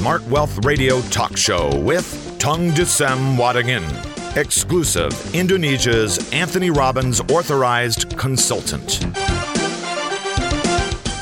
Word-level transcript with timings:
Smart 0.00 0.24
Wealth 0.32 0.64
Radio 0.64 1.04
talk 1.12 1.36
show 1.36 1.68
with 1.84 2.08
Tung 2.40 2.72
Desem 2.72 3.36
Wadingin, 3.36 3.84
exclusive 4.32 5.12
Indonesia's 5.36 6.16
Anthony 6.32 6.72
Robbins 6.72 7.20
authorized 7.28 8.08
consultant. 8.16 9.04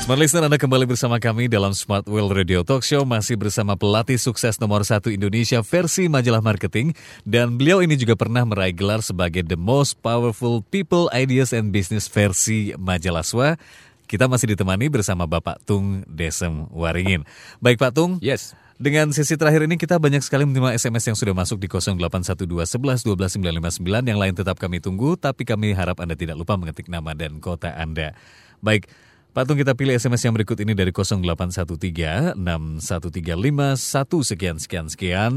Smart 0.07 0.15
Listener, 0.15 0.47
Anda 0.47 0.55
kembali 0.55 0.87
bersama 0.87 1.19
kami 1.19 1.51
dalam 1.51 1.75
Smart 1.75 2.07
World 2.07 2.31
Radio 2.31 2.63
Talk 2.63 2.87
Show 2.87 3.03
masih 3.03 3.35
bersama 3.35 3.75
pelatih 3.75 4.15
sukses 4.15 4.55
nomor 4.63 4.87
satu 4.87 5.11
Indonesia 5.11 5.59
versi 5.59 6.07
majalah 6.07 6.39
marketing 6.39 6.95
dan 7.27 7.59
beliau 7.59 7.83
ini 7.83 7.99
juga 7.99 8.15
pernah 8.15 8.47
meraih 8.47 8.71
gelar 8.71 9.03
sebagai 9.03 9.43
The 9.43 9.59
Most 9.59 9.99
Powerful 9.99 10.63
People, 10.71 11.11
Ideas 11.11 11.51
and 11.51 11.75
Business 11.75 12.07
versi 12.07 12.71
majalah 12.79 13.27
SWA. 13.27 13.59
Kita 14.07 14.31
masih 14.31 14.55
ditemani 14.55 14.87
bersama 14.87 15.27
Bapak 15.27 15.67
Tung 15.67 16.01
Desem 16.07 16.63
Waringin. 16.71 17.27
Baik 17.59 17.75
Pak 17.75 17.91
Tung. 17.91 18.23
Yes. 18.23 18.55
Dengan 18.79 19.11
sesi 19.11 19.35
terakhir 19.35 19.67
ini 19.67 19.75
kita 19.75 19.99
banyak 19.99 20.23
sekali 20.23 20.47
menerima 20.47 20.71
SMS 20.71 21.11
yang 21.11 21.17
sudah 21.19 21.35
masuk 21.35 21.59
di 21.59 21.67
0812 21.67 22.47
11 22.47 23.03
12 23.03 23.35
959. 23.59 24.07
Yang 24.07 24.19
lain 24.23 24.33
tetap 24.39 24.55
kami 24.55 24.79
tunggu, 24.79 25.19
tapi 25.19 25.43
kami 25.43 25.75
harap 25.75 25.99
Anda 25.99 26.15
tidak 26.15 26.39
lupa 26.39 26.55
mengetik 26.55 26.87
nama 26.87 27.11
dan 27.11 27.43
kota 27.43 27.75
Anda. 27.75 28.15
Baik, 28.63 28.87
Pak 29.35 29.43
Tung 29.51 29.59
kita 29.59 29.75
pilih 29.75 29.99
SMS 29.99 30.23
yang 30.23 30.31
berikut 30.31 30.55
ini 30.63 30.71
dari 30.71 30.95
0813 30.95 32.39
6135 32.39 32.39
1 32.39 34.31
sekian 34.31 34.55
sekian 34.63 34.87
sekian. 34.87 35.33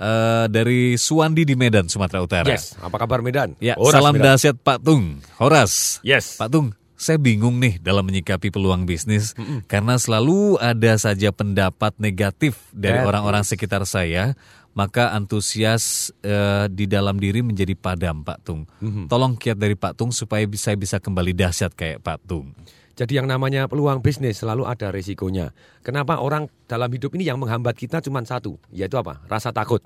Uh, 0.00 0.48
dari 0.48 0.96
Suwandi 0.96 1.44
di 1.44 1.52
Medan, 1.60 1.84
Sumatera 1.84 2.24
Utara. 2.24 2.48
Yes, 2.48 2.72
apa 2.80 2.96
kabar 2.96 3.20
Medan? 3.20 3.52
Ya, 3.60 3.76
Horas, 3.76 4.00
salam 4.00 4.16
Medan. 4.16 4.40
dahsyat 4.40 4.56
Pak 4.56 4.80
Tung. 4.80 5.20
Horas. 5.36 6.00
Yes. 6.00 6.40
Pak 6.40 6.48
Tung, 6.48 6.72
saya 7.00 7.16
bingung 7.16 7.56
nih 7.56 7.80
dalam 7.80 8.04
menyikapi 8.04 8.52
peluang 8.52 8.84
bisnis 8.84 9.32
karena 9.72 9.96
selalu 9.96 10.60
ada 10.60 11.00
saja 11.00 11.32
pendapat 11.32 11.96
negatif 11.96 12.60
dari 12.76 13.00
orang-orang 13.00 13.40
sekitar 13.40 13.88
saya, 13.88 14.36
maka 14.76 15.16
antusias 15.16 16.12
eh, 16.20 16.68
di 16.68 16.84
dalam 16.84 17.16
diri 17.16 17.40
menjadi 17.40 17.72
padam, 17.72 18.20
Pak 18.20 18.38
Tung. 18.44 18.68
Tolong 19.08 19.40
kiat 19.40 19.56
dari 19.56 19.80
Pak 19.80 19.96
Tung 19.96 20.12
supaya 20.12 20.44
saya 20.60 20.76
bisa 20.76 21.00
kembali 21.00 21.32
dahsyat 21.32 21.72
kayak 21.72 22.04
Pak 22.04 22.20
Tung. 22.28 22.52
Jadi 23.00 23.16
yang 23.16 23.24
namanya 23.24 23.64
peluang 23.64 24.04
bisnis 24.04 24.44
selalu 24.44 24.68
ada 24.68 24.92
resikonya. 24.92 25.56
Kenapa 25.80 26.20
orang 26.20 26.52
dalam 26.68 26.92
hidup 26.92 27.16
ini 27.16 27.32
yang 27.32 27.40
menghambat 27.40 27.72
kita 27.72 28.04
cuma 28.04 28.20
satu, 28.28 28.60
yaitu 28.76 29.00
apa? 29.00 29.24
Rasa 29.24 29.56
takut. 29.56 29.80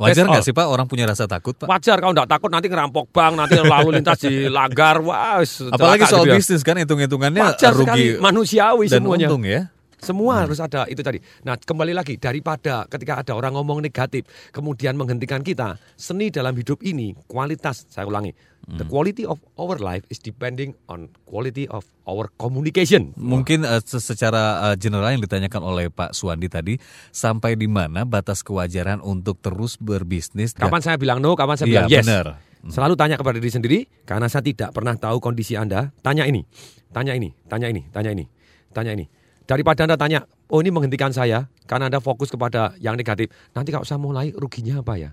Wajar 0.00 0.24
nggak 0.24 0.44
sih 0.48 0.56
Pak 0.56 0.64
orang 0.64 0.88
punya 0.88 1.04
rasa 1.04 1.28
takut, 1.28 1.52
Pak? 1.52 1.68
Wajar 1.68 2.00
kalau 2.00 2.16
nggak 2.16 2.28
takut 2.32 2.48
nanti 2.48 2.72
ngerampok 2.72 3.12
bank, 3.12 3.36
nanti 3.36 3.60
lalu 3.60 4.00
lintas 4.00 4.16
di 4.24 4.48
langgar, 4.48 5.04
wah. 5.04 5.44
Apalagi 5.44 6.08
soal 6.08 6.24
gitu 6.24 6.32
ya. 6.32 6.36
bisnis 6.40 6.64
kan 6.64 6.80
hitung-hitungannya 6.80 7.52
Wajar 7.52 7.76
rugi 7.76 8.16
sekali, 8.16 8.24
manusiawi 8.24 8.88
dan 8.88 9.04
semuanya. 9.04 9.28
untung 9.28 9.44
ya. 9.44 9.68
Semua 10.00 10.48
harus 10.48 10.56
ada 10.56 10.88
itu 10.88 11.04
tadi. 11.04 11.20
Nah, 11.44 11.60
kembali 11.60 11.92
lagi 11.92 12.16
daripada 12.16 12.88
ketika 12.88 13.20
ada 13.20 13.36
orang 13.36 13.52
ngomong 13.52 13.84
negatif, 13.84 14.24
kemudian 14.48 14.96
menghentikan 14.96 15.44
kita, 15.44 15.76
seni 15.92 16.32
dalam 16.32 16.56
hidup 16.56 16.80
ini 16.80 17.12
kualitas. 17.28 17.84
Saya 17.92 18.08
ulangi, 18.08 18.32
the 18.78 18.86
quality 18.86 19.26
of 19.26 19.42
our 19.58 19.76
life 19.78 20.06
is 20.12 20.22
depending 20.22 20.78
on 20.86 21.10
quality 21.26 21.66
of 21.70 21.82
our 22.06 22.30
communication. 22.38 23.10
Mungkin 23.18 23.66
se- 23.82 24.02
secara 24.02 24.70
eh, 24.70 24.76
general 24.78 25.10
yang 25.10 25.22
ditanyakan 25.22 25.62
oleh 25.62 25.86
Pak 25.90 26.14
Suwandi 26.14 26.46
tadi, 26.46 26.74
sampai 27.10 27.58
di 27.58 27.66
mana 27.66 28.06
batas 28.06 28.46
kewajaran 28.46 29.02
untuk 29.02 29.42
terus 29.42 29.74
berbisnis? 29.80 30.54
Kapan 30.54 30.82
saya 30.82 30.96
bilang 31.00 31.18
no, 31.18 31.34
kapan 31.34 31.56
saya 31.58 31.66
Iya, 31.66 31.74
bilang 31.86 31.90
yes. 31.90 32.04
benar. 32.06 32.26
Selalu 32.60 32.92
tanya 32.92 33.16
kepada 33.16 33.40
diri 33.40 33.48
sendiri, 33.48 33.78
karena 34.04 34.28
saya 34.28 34.44
tidak 34.44 34.76
pernah 34.76 34.92
tahu 34.92 35.16
kondisi 35.16 35.56
Anda. 35.56 35.96
Tanya 36.04 36.28
ini, 36.28 36.44
tanya 36.92 37.16
ini, 37.16 37.32
tanya 37.48 37.72
ini, 37.72 37.88
tanya 37.88 38.12
ini, 38.12 38.28
tanya 38.76 38.92
ini. 38.92 39.08
Daripada 39.48 39.88
Anda 39.88 39.96
tanya, 39.96 40.28
oh 40.52 40.60
ini 40.60 40.68
menghentikan 40.68 41.08
saya, 41.08 41.48
karena 41.64 41.88
Anda 41.88 42.04
fokus 42.04 42.28
kepada 42.28 42.76
yang 42.76 43.00
negatif. 43.00 43.32
Nanti 43.56 43.72
kalau 43.72 43.88
saya 43.88 43.96
mulai, 43.96 44.36
ruginya 44.36 44.84
apa 44.84 45.00
ya? 45.00 45.10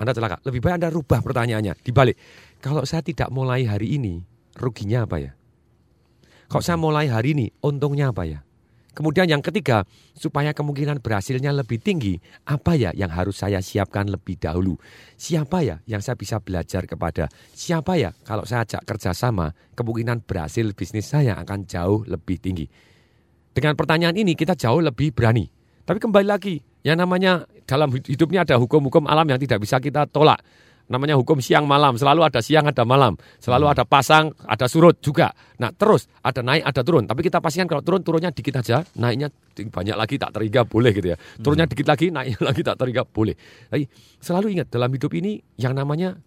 Anda 0.00 0.16
celaka. 0.16 0.40
Lebih 0.48 0.64
baik 0.64 0.80
Anda 0.80 0.88
rubah 0.88 1.20
pertanyaannya. 1.20 1.76
Dibalik, 1.84 2.16
kalau 2.64 2.88
saya 2.88 3.04
tidak 3.04 3.28
mulai 3.28 3.68
hari 3.68 4.00
ini, 4.00 4.24
ruginya 4.56 5.04
apa 5.04 5.20
ya? 5.20 5.32
Kalau 6.48 6.64
saya 6.64 6.80
mulai 6.80 7.12
hari 7.12 7.36
ini, 7.36 7.46
untungnya 7.60 8.08
apa 8.08 8.24
ya? 8.24 8.40
Kemudian 8.90 9.30
yang 9.30 9.38
ketiga, 9.38 9.86
supaya 10.18 10.50
kemungkinan 10.50 10.98
berhasilnya 10.98 11.54
lebih 11.54 11.78
tinggi, 11.78 12.18
apa 12.42 12.74
ya 12.74 12.90
yang 12.90 13.14
harus 13.14 13.38
saya 13.38 13.62
siapkan 13.62 14.10
lebih 14.10 14.34
dahulu? 14.34 14.74
Siapa 15.14 15.62
ya 15.62 15.78
yang 15.86 16.02
saya 16.02 16.18
bisa 16.18 16.42
belajar 16.42 16.90
kepada? 16.90 17.30
Siapa 17.54 17.94
ya 17.94 18.10
kalau 18.26 18.42
saya 18.42 18.66
ajak 18.66 18.82
kerjasama, 18.82 19.54
kemungkinan 19.78 20.26
berhasil 20.26 20.74
bisnis 20.74 21.06
saya 21.06 21.38
akan 21.38 21.70
jauh 21.70 22.02
lebih 22.10 22.42
tinggi. 22.42 22.66
Dengan 23.54 23.78
pertanyaan 23.78 24.18
ini 24.18 24.34
kita 24.34 24.58
jauh 24.58 24.82
lebih 24.82 25.14
berani. 25.14 25.46
Tapi 25.86 25.98
kembali 26.02 26.26
lagi, 26.26 26.58
yang 26.86 26.96
namanya 26.96 27.44
dalam 27.68 27.92
hidup 27.92 28.28
ini 28.32 28.38
ada 28.40 28.56
hukum-hukum 28.56 29.06
alam 29.06 29.26
yang 29.28 29.40
tidak 29.40 29.62
bisa 29.62 29.78
kita 29.78 30.08
tolak. 30.08 30.40
Namanya 30.90 31.14
hukum 31.14 31.38
siang 31.38 31.70
malam, 31.70 31.94
selalu 31.94 32.26
ada 32.26 32.42
siang 32.42 32.66
ada 32.66 32.82
malam, 32.82 33.14
selalu 33.38 33.70
ada 33.70 33.86
pasang, 33.86 34.34
ada 34.42 34.66
surut 34.66 34.98
juga. 34.98 35.30
Nah 35.62 35.70
terus 35.70 36.10
ada 36.18 36.42
naik 36.42 36.66
ada 36.66 36.82
turun, 36.82 37.06
tapi 37.06 37.22
kita 37.22 37.38
pastikan 37.38 37.70
kalau 37.70 37.78
turun 37.78 38.02
turunnya 38.02 38.34
dikit 38.34 38.58
aja, 38.58 38.82
naiknya 38.98 39.30
banyak 39.70 39.94
lagi 39.94 40.18
tak 40.18 40.34
terhingga 40.34 40.66
boleh 40.66 40.90
gitu 40.90 41.14
ya. 41.14 41.16
Turunnya 41.38 41.70
dikit 41.70 41.86
lagi, 41.86 42.10
naiknya 42.10 42.42
lagi 42.50 42.66
tak 42.66 42.74
terhingga 42.74 43.06
boleh. 43.06 43.38
Tapi 43.70 43.86
selalu 44.18 44.58
ingat 44.58 44.66
dalam 44.74 44.90
hidup 44.90 45.14
ini 45.14 45.38
yang 45.62 45.78
namanya 45.78 46.18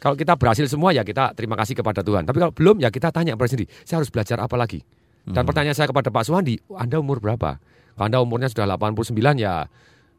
kalau 0.00 0.16
kita 0.16 0.32
berhasil 0.40 0.64
semua 0.64 0.96
ya 0.96 1.04
kita 1.04 1.36
terima 1.36 1.52
kasih 1.60 1.76
kepada 1.76 2.00
Tuhan. 2.00 2.24
Tapi 2.24 2.40
kalau 2.40 2.56
belum 2.56 2.80
ya 2.80 2.88
kita 2.88 3.12
tanya 3.12 3.36
pada 3.36 3.52
sendiri, 3.52 3.68
saya 3.84 4.00
harus 4.00 4.08
belajar 4.08 4.40
apa 4.40 4.56
lagi? 4.56 4.80
Dan 5.26 5.42
pertanyaan 5.42 5.74
saya 5.74 5.90
kepada 5.90 6.08
Pak 6.14 6.22
Suwandi, 6.22 6.54
Anda 6.78 7.02
umur 7.02 7.18
berapa? 7.18 7.58
Kalau 7.98 8.04
Anda 8.06 8.22
umurnya 8.22 8.46
sudah 8.46 8.64
89 8.64 9.12
ya 9.36 9.66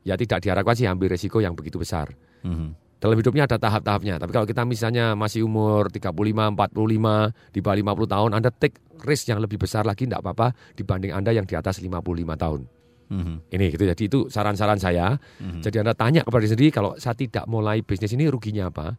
ya 0.07 0.15
tidak 0.15 0.39
diharapkan 0.39 0.71
sih 0.71 0.87
ambil 0.87 1.11
resiko 1.11 1.43
yang 1.43 1.51
begitu 1.51 1.75
besar. 1.75 2.15
Mhm. 2.47 2.87
Dalam 2.97 3.13
hidupnya 3.19 3.45
ada 3.45 3.61
tahap-tahapnya. 3.61 4.17
Tapi 4.17 4.31
kalau 4.33 4.47
kita 4.49 4.65
misalnya 4.65 5.13
masih 5.13 5.45
umur 5.45 5.91
35, 5.93 6.49
45, 6.55 7.29
di 7.53 7.59
bawah 7.61 7.77
50 7.77 8.09
tahun, 8.09 8.31
Anda 8.33 8.49
take 8.49 8.81
risk 9.05 9.29
yang 9.29 9.37
lebih 9.37 9.61
besar 9.61 9.85
lagi 9.85 10.09
tidak 10.09 10.25
apa-apa 10.25 10.57
dibanding 10.73 11.13
Anda 11.13 11.29
yang 11.29 11.45
di 11.45 11.53
atas 11.53 11.77
55 11.77 12.33
tahun. 12.33 12.65
Mhm. 13.13 13.53
Ini 13.53 13.65
gitu. 13.69 13.83
Jadi 13.85 14.03
itu 14.09 14.19
saran-saran 14.33 14.81
saya. 14.81 15.13
Jadi 15.61 15.77
Anda 15.77 15.93
tanya 15.93 16.25
kepada 16.25 16.41
diri 16.41 16.51
sendiri 16.57 16.69
kalau 16.73 16.97
saya 16.97 17.13
tidak 17.13 17.45
mulai 17.45 17.85
bisnis 17.85 18.17
ini 18.17 18.25
ruginya 18.31 18.73
apa? 18.73 18.97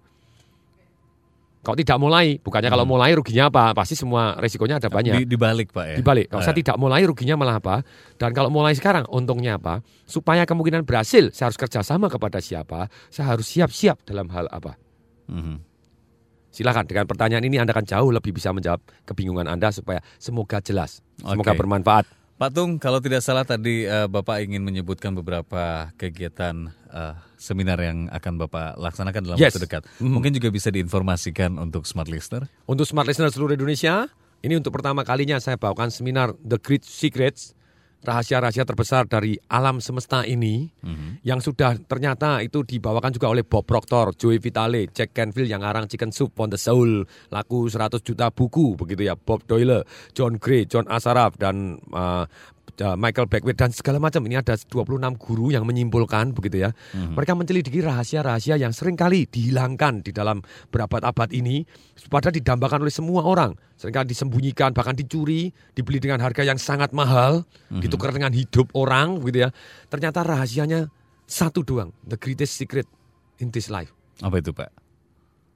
Kalau 1.58 1.74
tidak 1.74 1.98
mulai, 1.98 2.38
bukannya 2.38 2.70
kalau 2.70 2.86
mulai 2.86 3.12
ruginya 3.12 3.50
apa? 3.50 3.74
Pasti 3.74 3.98
semua 3.98 4.38
resikonya 4.38 4.78
ada 4.78 4.88
banyak. 4.88 5.22
Di, 5.22 5.24
dibalik 5.26 5.74
Pak 5.74 5.84
ya. 5.84 5.96
Dibalik, 5.98 6.30
kalau 6.30 6.40
saya 6.40 6.54
Eh, 6.54 6.60
tidak 6.62 6.76
mulai 6.78 7.02
ruginya 7.04 7.34
malah 7.34 7.58
apa? 7.58 7.82
Dan 8.16 8.30
kalau 8.32 8.48
mulai 8.48 8.72
sekarang 8.78 9.04
untungnya 9.10 9.58
apa? 9.58 9.82
Supaya 10.06 10.46
kemungkinan 10.46 10.86
berhasil, 10.86 11.34
saya 11.34 11.50
harus 11.50 11.58
kerjasama 11.58 12.06
kepada 12.08 12.38
siapa? 12.38 12.86
Saya 13.10 13.34
harus 13.34 13.46
siap-siap 13.50 14.06
dalam 14.06 14.30
hal 14.32 14.46
apa? 14.48 14.78
mhm. 15.28 15.66
Silakan 16.48 16.88
dengan 16.88 17.04
pertanyaan 17.04 17.44
ini 17.44 17.60
Anda 17.60 17.76
akan 17.76 17.86
jauh 17.86 18.10
lebih 18.10 18.32
bisa 18.34 18.50
menjawab 18.50 18.80
kebingungan 19.04 19.46
Anda 19.46 19.68
supaya 19.70 20.00
semoga 20.16 20.58
jelas, 20.64 21.04
semoga 21.20 21.52
Oke. 21.54 21.60
bermanfaat. 21.60 22.17
Pak 22.38 22.54
Tung, 22.54 22.78
kalau 22.78 23.02
tidak 23.02 23.18
salah 23.18 23.42
tadi 23.42 23.82
eh, 23.82 24.06
Bapak 24.06 24.46
ingin 24.46 24.62
menyebutkan 24.62 25.10
beberapa 25.10 25.90
kegiatan 25.98 26.70
eh, 26.70 27.14
seminar 27.34 27.82
yang 27.82 28.06
akan 28.14 28.38
Bapak 28.46 28.78
laksanakan 28.78 29.26
dalam 29.26 29.38
Yes. 29.42 29.58
waktu 29.58 29.66
dekat. 29.66 29.82
Mhm. 29.98 30.06
Mungkin 30.14 30.32
juga 30.38 30.54
bisa 30.54 30.70
diinformasikan 30.70 31.58
untuk 31.58 31.82
smart 31.82 32.06
listener. 32.06 32.46
Untuk 32.70 32.86
smart 32.86 33.10
listener 33.10 33.34
seluruh 33.34 33.58
Indonesia, 33.58 34.06
ini 34.46 34.54
untuk 34.54 34.70
pertama 34.70 35.02
kalinya 35.02 35.42
saya 35.42 35.58
bawakan 35.58 35.90
seminar 35.90 36.30
The 36.38 36.62
Great 36.62 36.86
Secrets, 36.86 37.57
rahasia-rahasia 37.98 38.64
terbesar 38.64 39.10
dari 39.10 39.34
alam 39.50 39.82
semesta 39.82 40.22
ini, 40.22 40.70
yang 41.26 41.42
sudah 41.42 41.76
ternyata 41.84 42.40
itu 42.40 42.62
dibawakan 42.62 43.10
juga 43.10 43.28
oleh 43.30 43.42
Bob 43.42 43.66
Proctor, 43.66 44.14
Joey 44.14 44.38
Vitale, 44.38 44.88
Jack 44.94 45.12
Canfield 45.12 45.50
yang 45.50 45.60
ngarang 45.66 45.90
Chicken 45.90 46.14
Soup 46.14 46.32
on 46.38 46.48
the 46.48 46.60
Soul, 46.60 47.04
laku 47.34 47.66
100 47.66 48.00
juta 48.02 48.30
buku 48.30 48.78
begitu 48.78 49.08
ya, 49.08 49.18
Bob 49.18 49.44
Doyle, 49.44 49.82
John 50.14 50.38
Gray, 50.38 50.64
John 50.70 50.86
Asaraf 50.86 51.36
dan 51.36 51.82
uh, 51.90 52.24
uh, 52.82 52.96
Michael 52.98 53.26
Beckwith 53.26 53.58
dan 53.58 53.70
segala 53.74 53.98
macam 53.98 54.22
ini 54.26 54.38
ada 54.38 54.54
26 54.54 54.98
guru 55.18 55.50
yang 55.54 55.64
menyimpulkan 55.68 56.34
begitu 56.34 56.68
ya. 56.68 56.70
Mereka 56.94 57.34
menyelidiki 57.34 57.82
rahasia-rahasia 57.82 58.58
yang 58.58 58.74
sering 58.74 58.98
kali 58.98 59.26
dihilangkan 59.28 60.02
di 60.02 60.10
dalam 60.14 60.42
berabad-abad 60.72 61.30
ini 61.34 61.62
padahal 62.08 62.34
didambakan 62.34 62.86
oleh 62.86 62.94
semua 62.94 63.26
orang. 63.26 63.54
Seringkali 63.78 64.10
disembunyikan, 64.10 64.74
bahkan 64.74 64.98
dicuri, 64.98 65.54
dibeli 65.76 66.02
dengan 66.02 66.18
harga 66.18 66.42
yang 66.42 66.58
sangat 66.58 66.90
mahal, 66.90 67.46
ditukar 67.70 68.10
dengan 68.10 68.34
hidup 68.34 68.74
orang 68.74 69.22
begitu 69.22 69.46
ya. 69.46 69.50
Ternyata 69.86 70.26
rahasianya 70.26 70.90
satu 71.28 71.62
doang, 71.62 71.94
the 72.02 72.18
greatest 72.18 72.58
secret 72.58 72.88
in 73.38 73.54
this 73.54 73.70
life. 73.70 73.94
Apa 74.18 74.42
itu 74.42 74.50
Pak? 74.50 74.87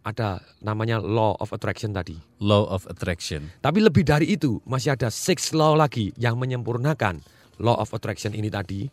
Ada 0.03 0.43
namanya 0.59 0.99
law 0.99 1.39
of 1.39 1.55
attraction 1.55 1.95
tadi. 1.95 2.19
Law 2.43 2.67
of 2.67 2.91
attraction. 2.91 3.55
Tapi 3.63 3.79
lebih 3.79 4.03
dari 4.03 4.35
itu, 4.35 4.59
masih 4.67 4.99
ada 4.99 5.15
six 5.15 5.55
law 5.55 5.79
lagi 5.79 6.11
yang 6.19 6.35
menyempurnakan 6.43 7.23
law 7.63 7.79
of 7.79 7.95
attraction 7.95 8.35
ini 8.35 8.51
tadi. 8.51 8.91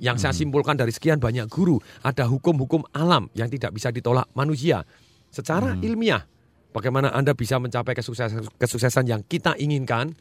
Yang 0.00 0.16
saya 0.24 0.32
simpulkan 0.36 0.76
dari 0.76 0.92
sekian 0.92 1.20
banyak 1.20 1.48
guru, 1.48 1.80
ada 2.04 2.28
hukum-hukum 2.28 2.84
alam 2.92 3.28
yang 3.36 3.48
tidak 3.52 3.72
bisa 3.76 3.92
ditolak 3.92 4.28
manusia. 4.32 4.84
Secara 5.28 5.76
ilmiah, 5.80 6.24
bagaimana 6.72 7.12
Anda 7.12 7.36
bisa 7.36 7.60
mencapai 7.60 7.96
kesuksesan, 7.96 8.56
kesuksesan 8.56 9.04
yang 9.08 9.20
kita 9.24 9.56
inginkan. 9.60 10.16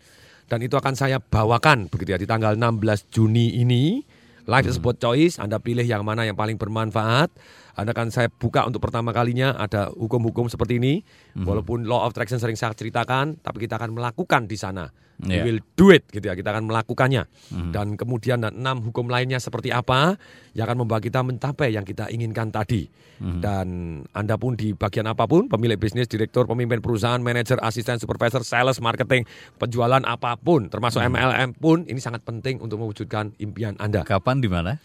Dan 0.46 0.62
itu 0.62 0.78
akan 0.78 0.94
saya 0.94 1.18
bawakan 1.18 1.90
begitu 1.90 2.14
ya 2.14 2.20
di 2.22 2.30
tanggal 2.30 2.54
16 2.54 3.10
Juni 3.10 3.58
ini 3.58 4.06
Life 4.46 4.70
is 4.70 4.78
about 4.78 5.02
choice, 5.02 5.42
Anda 5.42 5.58
pilih 5.58 5.82
yang 5.82 6.06
mana 6.06 6.22
yang 6.22 6.38
paling 6.38 6.62
bermanfaat. 6.62 7.34
Anda 7.76 7.92
kan 7.92 8.08
saya 8.08 8.32
buka 8.32 8.64
untuk 8.64 8.80
pertama 8.80 9.12
kalinya 9.12 9.56
ada 9.56 9.92
hukum-hukum 9.92 10.48
seperti 10.48 10.80
ini. 10.80 11.04
Walaupun 11.36 11.84
law 11.84 12.08
of 12.08 12.16
attraction 12.16 12.40
sering 12.40 12.56
saya 12.56 12.72
ceritakan, 12.72 13.44
tapi 13.44 13.68
kita 13.68 13.76
akan 13.76 13.96
melakukan 13.96 14.48
di 14.48 14.56
sana. 14.56 14.88
We 15.16 15.32
Yeah. 15.32 15.48
will 15.48 15.64
do 15.80 15.96
it 15.96 16.12
gitu 16.12 16.28
ya. 16.28 16.36
Kita 16.36 16.52
akan 16.52 16.68
melakukannya. 16.68 17.24
Dan 17.72 17.96
kemudian 17.96 18.44
ada 18.44 18.52
enam 18.52 18.84
hukum 18.84 19.08
lainnya 19.08 19.40
seperti 19.40 19.72
apa 19.72 20.20
yang 20.52 20.68
akan 20.68 20.84
membawa 20.84 21.00
kita 21.00 21.24
mencapai 21.24 21.72
yang 21.72 21.88
kita 21.88 22.12
inginkan 22.12 22.52
tadi. 22.52 22.92
Dan 23.20 23.68
Anda 24.12 24.36
pun 24.36 24.60
di 24.60 24.76
bagian 24.76 25.08
apa 25.08 25.24
pun, 25.24 25.48
pemilik 25.48 25.80
bisnis, 25.80 26.12
direktur, 26.12 26.44
pemimpin 26.52 26.84
perusahaan, 26.84 27.20
manajer, 27.24 27.56
asisten, 27.64 27.96
supervisor, 27.96 28.44
sales, 28.44 28.84
marketing, 28.84 29.24
penjualan 29.56 30.04
apa 30.04 30.36
pun, 30.36 30.68
termasuk 30.68 31.00
MLM 31.00 31.56
pun 31.56 31.88
ini 31.88 32.04
sangat 32.04 32.28
penting 32.28 32.60
untuk 32.60 32.84
mewujudkan 32.84 33.32
impian 33.40 33.80
Anda 33.80 34.04
Kapan 34.04 34.44
di 34.44 34.52
mana? 34.52 34.76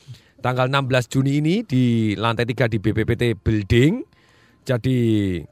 Tanggal 0.40 0.66
16 0.68 1.12
Juni 1.12 1.40
ini 1.40 1.54
di 1.62 2.12
lantai 2.16 2.48
3 2.48 2.66
di 2.66 2.80
BPPT 2.80 3.36
Building. 3.36 3.92
Jadi 4.60 4.98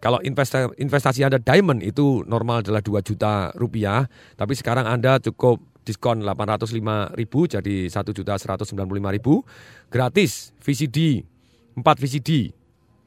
kalau 0.05 0.21
investa- 0.21 0.69
investasi 0.77 1.25
Anda 1.25 1.41
diamond 1.41 1.81
itu 1.81 2.25
normal 2.29 2.61
adalah 2.61 2.85
2 2.85 3.01
juta 3.01 3.49
rupiah, 3.57 4.05
tapi 4.37 4.53
sekarang 4.53 4.85
Anda 4.85 5.17
cukup 5.17 5.65
diskon 5.81 6.21
805 6.21 7.17
ribu 7.17 7.49
jadi 7.49 7.89
1 7.89 8.13
juta 8.13 8.37
195 8.37 8.77
ribu. 9.09 9.41
Gratis 9.89 10.53
VCD, 10.61 11.25
4 11.73 11.97
VCD, 11.97 12.53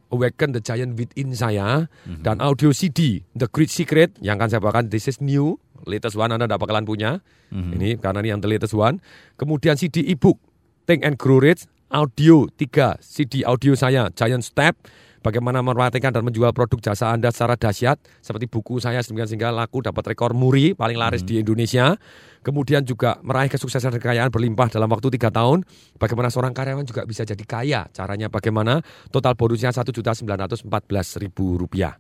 Awaken 0.10 0.58
the 0.58 0.62
Giant 0.66 0.98
Within 0.98 1.38
saya, 1.38 1.86
dan 2.26 2.42
audio 2.42 2.74
CD, 2.74 3.22
The 3.32 3.48
Great 3.48 3.70
Secret, 3.70 4.18
yang 4.20 4.42
akan 4.42 4.50
saya 4.52 4.60
bawakan, 4.60 4.90
This 4.90 5.08
is 5.08 5.22
New, 5.22 5.62
latest 5.86 6.18
one 6.18 6.34
Anda 6.34 6.50
tidak 6.50 6.66
bakalan 6.66 6.84
punya. 6.84 7.22
Ini 7.54 8.02
karena 8.02 8.20
ini 8.20 8.30
yang 8.34 8.42
the 8.44 8.50
latest 8.50 8.76
one. 8.76 9.00
Kemudian 9.38 9.80
CD 9.80 10.04
e-book, 10.04 10.42
Think 10.92 11.08
and 11.08 11.16
Grow 11.16 11.40
Rich, 11.40 11.72
audio 11.88 12.52
3 12.60 13.00
CD 13.00 13.48
audio 13.48 13.80
saya 13.80 14.12
Giant 14.12 14.44
Step. 14.44 14.76
Bagaimana 15.24 15.64
memarketingkan 15.64 16.20
dan 16.20 16.28
menjual 16.28 16.52
produk 16.52 16.84
jasa 16.84 17.16
Anda 17.16 17.32
secara 17.32 17.56
dahsyat? 17.56 17.96
Seperti 18.20 18.52
buku 18.52 18.76
saya 18.84 19.00
sehingga 19.00 19.24
sehingga 19.24 19.56
laku 19.56 19.80
dapat 19.80 20.12
rekor 20.12 20.36
muri 20.36 20.76
paling 20.76 21.00
laris 21.00 21.24
di 21.24 21.40
Indonesia. 21.40 21.96
Kemudian 22.44 22.84
juga 22.84 23.24
meraih 23.24 23.48
kesuksesan 23.48 23.96
dan 23.96 24.04
kekayaan 24.04 24.36
berlimpah 24.36 24.68
dalam 24.68 24.92
waktu 24.92 25.16
tiga 25.16 25.32
tahun. 25.32 25.64
Bagaimana 25.96 26.28
seorang 26.28 26.52
karyawan 26.52 26.84
juga 26.84 27.08
bisa 27.08 27.24
jadi 27.24 27.44
kaya? 27.48 27.88
Caranya 27.96 28.28
bagaimana? 28.28 28.84
Total 29.16 29.32
bonusnya 29.32 29.72
satu 29.72 29.96
juta 29.96 30.12
ribu 31.24 31.56
rupiah. 31.56 31.96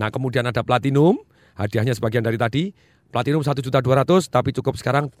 Nah 0.00 0.08
kemudian 0.08 0.48
ada 0.48 0.64
platinum. 0.64 1.20
Hadiahnya 1.60 1.92
sebagian 1.92 2.24
dari 2.24 2.40
tadi. 2.40 2.72
Platinum 3.12 3.44
satu 3.44 3.60
juta 3.60 3.84
tapi 4.32 4.56
cukup 4.56 4.80
sekarang 4.80 5.12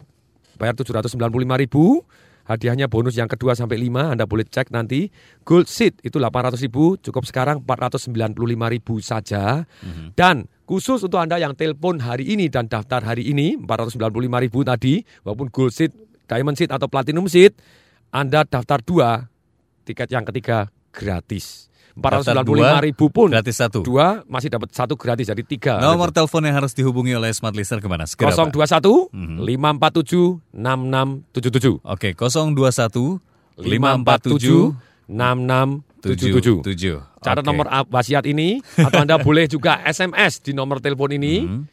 bayar 0.56 0.72
795 0.72 1.20
ribu 1.60 2.00
Hadiahnya 2.44 2.92
bonus 2.92 3.16
yang 3.16 3.28
kedua 3.28 3.56
sampai 3.56 3.80
5 3.80 4.12
Anda 4.12 4.28
boleh 4.28 4.44
cek 4.44 4.68
nanti. 4.68 5.08
Gold 5.48 5.64
seat 5.64 6.00
itu 6.04 6.20
800 6.20 6.60
ribu, 6.60 7.00
cukup 7.00 7.24
sekarang 7.24 7.64
495 7.64 8.12
ribu 8.68 9.00
saja. 9.00 9.64
Dan 10.12 10.44
khusus 10.68 11.00
untuk 11.00 11.20
Anda 11.20 11.40
yang 11.40 11.56
telepon 11.56 12.04
hari 12.04 12.36
ini 12.36 12.52
dan 12.52 12.68
daftar 12.68 13.00
hari 13.00 13.32
ini 13.32 13.56
495 13.56 14.44
ribu 14.44 14.60
tadi, 14.60 15.00
walaupun 15.24 15.48
gold 15.48 15.72
seat, 15.72 15.96
diamond 16.28 16.56
seat 16.56 16.68
atau 16.68 16.84
platinum 16.84 17.24
seat, 17.28 17.56
Anda 18.12 18.44
daftar 18.44 18.84
dua, 18.84 19.24
tiket 19.88 20.12
yang 20.12 20.28
ketiga 20.28 20.68
gratis. 20.92 21.72
Daftar 21.94 22.42
495 22.42 22.50
dua, 22.50 22.82
ribu 22.82 23.06
pun 23.06 23.30
gratis 23.30 23.54
satu. 23.54 23.86
dua 23.86 24.26
masih 24.26 24.50
dapat 24.50 24.66
satu 24.74 24.98
gratis 24.98 25.30
jadi 25.30 25.40
tiga. 25.40 25.78
Nomor 25.78 26.10
telepon 26.10 26.42
yang 26.42 26.58
harus 26.58 26.74
dihubungi 26.74 27.14
oleh 27.14 27.30
smart 27.30 27.54
listener 27.54 27.78
ke 27.78 27.86
mana? 27.86 28.02
Segera, 28.02 28.34
Pak. 28.34 28.50
021 28.50 29.14
547 29.14 30.42
6677. 30.50 31.78
Oke, 31.86 32.10
021 32.12 33.22
547 33.62 34.74
6677. 35.06 36.66
77. 36.66 36.98
Catat 37.22 37.40
Oke. 37.40 37.46
nomor 37.46 37.66
wasiat 37.88 38.26
ini 38.26 38.58
atau 38.74 38.98
Anda 39.00 39.16
boleh 39.26 39.46
juga 39.46 39.78
SMS 39.80 40.42
di 40.42 40.50
nomor 40.52 40.82
telepon 40.82 41.14
ini. 41.14 41.46
Hmm. 41.46 41.64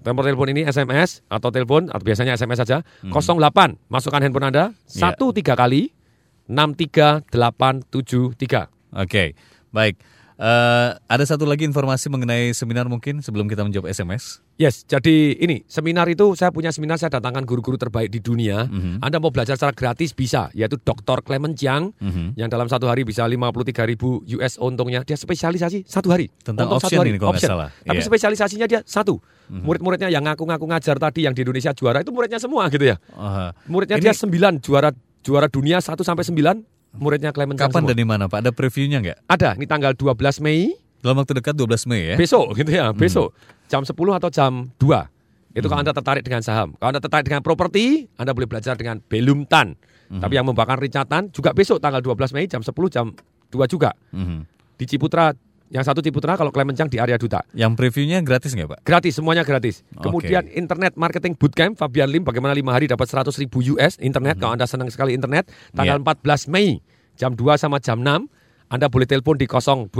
Nomor 0.00 0.24
telepon 0.24 0.48
ini 0.50 0.64
SMS 0.64 1.20
atau 1.28 1.48
telepon 1.48 1.86
atau 1.88 2.02
biasanya 2.02 2.34
SMS 2.34 2.58
saja. 2.58 2.82
Hmm. 3.00 3.14
08 3.14 3.78
masukkan 3.86 4.18
handphone 4.18 4.50
Anda 4.50 4.74
Ya. 4.90 5.14
satu 5.14 5.30
tiga 5.30 5.54
kali 5.54 5.94
63873. 6.50 8.66
Oke, 8.90 9.38
baik. 9.70 9.96
Eh, 10.40 10.88
ada 10.96 11.20
satu 11.28 11.44
lagi 11.44 11.68
informasi 11.68 12.08
mengenai 12.08 12.56
seminar 12.56 12.88
mungkin 12.88 13.20
sebelum 13.20 13.44
kita 13.44 13.60
menjawab 13.60 13.92
SMS. 13.92 14.40
Yes, 14.56 14.88
jadi 14.88 15.36
ini 15.36 15.68
seminar 15.68 16.08
itu 16.08 16.32
saya 16.32 16.48
punya 16.48 16.72
seminar 16.72 16.96
saya 16.96 17.12
datangkan 17.12 17.44
guru-guru 17.44 17.76
terbaik 17.76 18.08
di 18.08 18.24
dunia. 18.24 18.64
Mhm. 18.64 19.04
Anda 19.04 19.20
mau 19.20 19.28
belajar 19.28 19.60
secara 19.60 19.76
gratis 19.76 20.16
bisa, 20.16 20.48
yaitu 20.56 20.80
Dr. 20.80 21.20
Clement 21.20 21.52
Chiang 21.52 21.92
Mhm. 22.00 22.40
yang 22.40 22.48
dalam 22.48 22.72
satu 22.72 22.88
hari 22.88 23.04
bisa 23.04 23.28
53 23.28 23.84
ribu 23.84 24.24
US 24.32 24.56
untungnya. 24.56 25.04
Dia 25.04 25.20
spesialisasi 25.20 25.84
satu 25.84 26.08
hari. 26.08 26.32
Tentang 26.40 26.72
Untung 26.72 26.80
satu 26.80 26.88
option 26.88 27.00
hari. 27.04 27.10
ini 27.12 27.18
kalau 27.20 27.32
Option. 27.36 27.50
salah. 27.52 27.68
Tapi 27.84 28.00
Iya. 28.00 28.08
spesialisasinya 28.08 28.64
dia 28.64 28.80
satu. 28.88 29.20
Murid-muridnya 29.52 30.08
yang 30.08 30.24
ngaku-ngaku 30.24 30.64
ngajar 30.72 30.96
tadi 30.96 31.28
yang 31.28 31.36
di 31.36 31.44
Indonesia 31.44 31.76
juara 31.76 32.00
itu 32.00 32.16
muridnya 32.16 32.40
semua 32.40 32.64
gitu 32.72 32.88
ya. 32.88 32.96
Ah, 33.12 33.52
Muridnya 33.68 34.00
Ini- 34.00 34.08
dia 34.08 34.14
9 34.16 34.56
juara 34.56 34.88
juara 35.20 35.52
dunia 35.52 35.84
1 35.84 36.00
sampai 36.00 36.24
9 36.24 36.64
muridnya 36.92 37.30
Clement 37.30 37.56
kapan 37.56 37.82
semua. 37.82 37.88
dan 37.88 37.96
di 37.96 38.04
mana 38.04 38.24
Pak? 38.26 38.38
Ada 38.40 38.50
previewnya 38.50 38.98
nggak? 38.98 39.18
Ada, 39.26 39.50
ini 39.54 39.64
tanggal 39.64 39.92
12 39.92 40.16
Mei 40.40 40.74
Dalam 40.98 41.16
waktu 41.16 41.32
dekat 41.34 41.54
12 41.54 41.86
Mei 41.86 42.12
ya? 42.12 42.16
besok 42.16 42.52
gitu 42.54 42.70
ya, 42.70 42.92
besok 42.92 43.32
jam 43.66 43.82
10 43.82 43.94
atau 44.12 44.28
jam 44.28 44.68
2. 44.76 45.08
Itu 45.50 45.66
Hmm. 45.66 45.66
kalau 45.66 45.80
Anda 45.80 45.90
tertarik 45.92 46.22
dengan 46.22 46.40
saham. 46.40 46.74
Kalau 46.76 46.90
Anda 46.90 47.00
tertarik 47.00 47.24
dengan 47.24 47.40
properti, 47.40 48.06
Anda 48.14 48.30
boleh 48.30 48.46
belajar 48.46 48.74
dengan 48.74 49.02
Belum 49.02 49.42
Tan. 49.44 49.74
Hmm. 50.06 50.18
Tapi 50.18 50.34
yang 50.34 50.44
membakar 50.44 50.76
Richard 50.76 51.06
Tan 51.06 51.30
juga 51.30 51.50
besok 51.50 51.78
tanggal 51.78 51.98
12 51.98 52.30
Mei 52.30 52.46
jam 52.46 52.60
10 52.60 52.70
jam 52.86 53.14
2 53.48 53.66
juga. 53.66 53.90
Mhm. 54.10 54.46
Di 54.76 54.84
Ciputra, 54.86 55.34
yang 55.70 55.80
satu 55.80 55.98
Ciputra 55.98 56.34
kalau 56.34 56.50
Clement 56.50 56.74
Chang 56.74 56.86
di 56.86 56.96
area 56.96 57.14
Duta. 57.14 57.40
Yang 57.50 57.70
previewnya 57.76 58.18
gratis 58.20 58.52
nggak 58.52 58.68
Pak? 58.68 58.78
Gratis, 58.82 59.12
semuanya 59.14 59.40
gratis. 59.40 59.80
Oke. 59.92 60.02
Kemudian 60.02 60.44
internet 60.50 60.94
marketing 60.94 61.32
bootcamp 61.34 61.74
Fabian 61.74 62.06
Lim 62.06 62.22
bagaimana 62.22 62.52
5 62.52 62.68
hari 62.68 62.84
dapat 62.84 63.06
100 63.06 63.32
ribu 63.38 63.58
US 63.72 63.96
internet 63.98 64.36
kalau 64.36 64.52
Anda 64.52 64.66
senang 64.66 64.88
sekali 64.88 65.14
internet 65.14 65.48
tanggal 65.70 65.96
Iya. 65.96 66.26
14 66.26 66.46
Mei 66.46 66.78
jam 67.14 67.32
2 67.32 67.54
sama 67.54 67.78
jam 67.78 67.98
6 67.98 68.26
Anda 68.66 68.86
boleh 68.86 69.04
telepon 69.04 69.34
di 69.34 69.46
021 69.46 69.90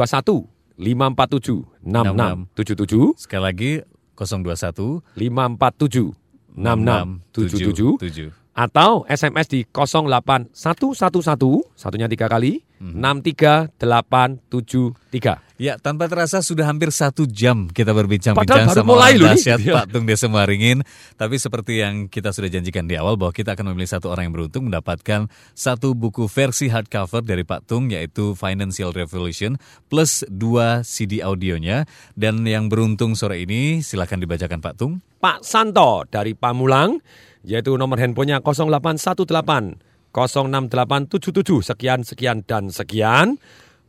547 0.75 1.87
6677 1.87 3.15
Sekali 3.17 3.41
lagi 3.41 3.71
021 4.15 5.01
547 5.15 6.19
6677 6.51 8.01
7. 8.01 8.35
atau 8.51 9.07
SMS 9.07 9.47
di 9.47 9.61
08111 9.65 11.63
satunya 11.73 12.05
tiga 12.07 12.27
kali 12.27 12.61
Mhm. 12.81 12.97
63873. 12.99 15.39
Ya, 15.61 15.77
tanpa 15.77 16.09
terasa 16.09 16.41
sudah 16.41 16.65
hampir 16.65 16.89
satu 16.89 17.29
jam 17.29 17.69
kita 17.69 17.93
berbincang-bincang 17.93 18.73
sama 18.73 18.97
mulai 18.97 19.21
orang 19.21 19.37
dahsyat 19.37 19.61
Iya. 19.61 19.85
Pak 19.85 19.93
Tung 19.93 20.09
Desa 20.09 20.25
Maringin. 20.25 20.81
Tapi 21.21 21.37
seperti 21.37 21.85
yang 21.85 22.09
kita 22.09 22.33
sudah 22.33 22.49
janjikan 22.49 22.89
di 22.89 22.97
awal 22.97 23.21
bahwa 23.21 23.29
kita 23.29 23.53
akan 23.53 23.77
memilih 23.77 23.93
satu 23.93 24.09
orang 24.09 24.33
yang 24.33 24.35
beruntung 24.41 24.73
mendapatkan 24.73 25.29
satu 25.53 25.93
buku 25.93 26.33
versi 26.33 26.73
hardcover 26.73 27.21
dari 27.21 27.45
Pak 27.45 27.69
Tung 27.69 27.93
yaitu 27.93 28.33
Financial 28.33 28.89
Revolution 28.89 29.61
plus 29.93 30.25
dua 30.33 30.81
CD 30.81 31.21
audionya. 31.21 31.85
Dan 32.17 32.41
yang 32.49 32.73
beruntung 32.73 33.13
sore 33.13 33.45
ini 33.45 33.85
silakan 33.85 34.25
dibacakan 34.25 34.65
Pak 34.65 34.81
Tung. 34.81 35.05
Pak 35.21 35.45
Santo 35.45 36.09
dari 36.09 36.33
Pamulang 36.33 37.05
yaitu 37.45 37.77
nomor 37.77 38.01
handphonenya 38.01 38.41
0818 38.41 39.77
06877 40.09 41.69
sekian 41.69 42.01
sekian 42.01 42.49
dan 42.49 42.73
sekian. 42.73 43.37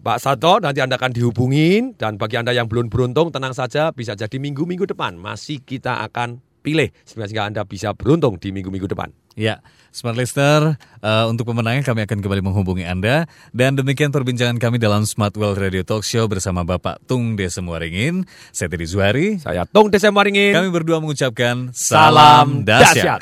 Pak 0.01 0.17
Santo 0.17 0.58
nanti 0.58 0.81
Anda 0.81 0.98
akan 0.98 1.13
dihubungin 1.13 1.93
dan 1.93 2.17
bagi 2.17 2.34
Anda 2.34 2.58
yang 2.58 2.65
belum 2.65 2.89
beruntung 2.89 3.29
tenang 3.29 3.53
saja 3.53 3.93
bisa 3.93 4.17
jadi 4.17 4.34
minggu-minggu 4.41 4.89
depan 4.89 5.13
masih 5.13 5.62
kita 5.62 6.01
akan 6.10 6.41
pilih 6.65 6.89
sehingga 7.05 7.46
Anda 7.46 7.62
bisa 7.70 7.93
beruntung 7.93 8.41
di 8.41 8.50
minggu-minggu 8.50 8.89
depan. 8.89 9.13
Ya, 9.38 9.62
Smart 9.93 10.17
Listener, 10.17 10.81
eh, 11.05 11.25
untuk 11.29 11.46
pemenangnya 11.53 11.86
kami 11.86 12.01
akan 12.10 12.17
kembali 12.17 12.41
menghubungi 12.41 12.81
Anda. 12.81 13.29
Dan 13.53 13.77
demikian 13.77 14.10
perbincangan 14.10 14.58
kami 14.58 14.81
dalam 14.81 15.05
Smart 15.05 15.38
World 15.38 15.62
Radio 15.62 15.86
Talk 15.86 16.01
Show 16.01 16.25
bersama 16.25 16.65
Bapak 16.65 16.98
Tung 17.05 17.38
Desa 17.38 17.62
Muaringin. 17.62 18.25
Saya 18.50 18.74
Teddy 18.74 18.89
Zuhari. 18.89 19.27
Saya 19.38 19.70
Tung 19.70 19.93
Desemaringin. 19.93 20.58
Kami 20.58 20.70
berdua 20.74 20.98
mengucapkan 20.98 21.70
Salam 21.77 22.65
dahsyat. 22.65 23.22